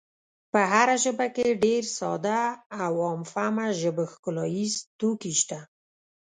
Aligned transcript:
په 0.51 0.59
هره 0.71 0.95
ژبه 1.03 1.27
کې 1.35 1.57
ډېر 1.63 1.83
ساده 1.97 2.41
او 2.83 2.93
عام 3.05 3.21
فهمه 3.33 3.67
ژب 3.81 3.97
ښکلاییز 4.11 4.73
توکي 4.99 5.33
شته. 5.41 5.59